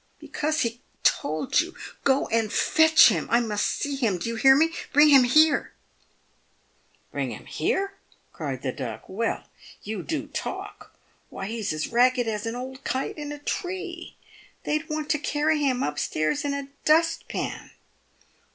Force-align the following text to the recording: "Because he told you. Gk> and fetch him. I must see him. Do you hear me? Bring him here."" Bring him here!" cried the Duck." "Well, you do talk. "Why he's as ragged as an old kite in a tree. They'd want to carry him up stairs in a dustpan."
"Because 0.19 0.61
he 0.61 0.81
told 1.03 1.59
you. 1.61 1.75
Gk> 2.05 2.27
and 2.31 2.51
fetch 2.51 3.09
him. 3.09 3.27
I 3.29 3.39
must 3.39 3.67
see 3.67 3.95
him. 3.95 4.17
Do 4.17 4.29
you 4.29 4.35
hear 4.35 4.55
me? 4.55 4.73
Bring 4.91 5.09
him 5.09 5.25
here."" 5.25 5.73
Bring 7.11 7.29
him 7.29 7.45
here!" 7.45 7.93
cried 8.33 8.63
the 8.63 8.71
Duck." 8.71 9.03
"Well, 9.07 9.43
you 9.83 10.01
do 10.01 10.25
talk. 10.25 10.91
"Why 11.29 11.45
he's 11.45 11.71
as 11.71 11.89
ragged 11.89 12.27
as 12.27 12.47
an 12.47 12.55
old 12.55 12.83
kite 12.83 13.19
in 13.19 13.31
a 13.31 13.37
tree. 13.37 14.15
They'd 14.63 14.89
want 14.89 15.07
to 15.11 15.19
carry 15.19 15.59
him 15.59 15.83
up 15.83 15.99
stairs 15.99 16.43
in 16.43 16.55
a 16.55 16.69
dustpan." 16.83 17.69